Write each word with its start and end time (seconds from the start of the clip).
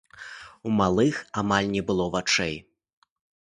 У 0.69 0.73
малых 0.77 1.19
амаль 1.43 1.69
не 1.75 1.81
было 1.91 2.09
вачэй. 2.19 2.59